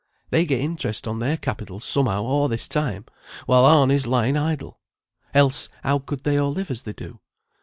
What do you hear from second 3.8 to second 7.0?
is lying idle, else how could they all live as they